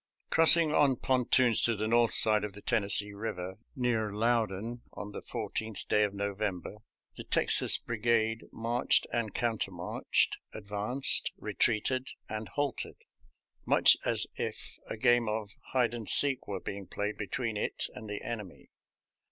[0.31, 5.21] »••Crossing on pontoons to the north side of the Tennessee Eiver, near Loudon, on the
[5.21, 6.77] 14th day of November,
[7.17, 12.95] the Texas Brigade marched and countermarched, advanced, retreated, and halted,
[13.63, 18.09] much as if a game of "hide and seek" were being played between it and
[18.09, 18.71] the enemy.